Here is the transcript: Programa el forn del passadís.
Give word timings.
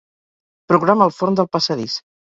Programa 0.73 1.07
el 1.09 1.13
forn 1.19 1.37
del 1.41 1.53
passadís. 1.59 2.03